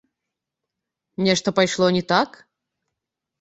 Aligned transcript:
Нешта 1.27 1.49
пайшло 1.59 1.91
не 1.97 2.03
так? 2.13 2.29